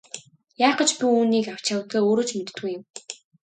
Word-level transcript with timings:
Яах 0.65 0.75
гэж 0.79 0.89
би 0.99 1.05
үүнийг 1.15 1.47
авч 1.53 1.65
явдгаа 1.75 2.01
өөрөө 2.07 2.25
ч 2.27 2.31
мэддэггүй 2.37 2.69
юм. 2.77 2.83